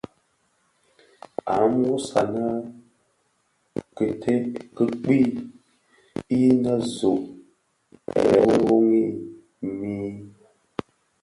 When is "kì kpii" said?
4.75-5.29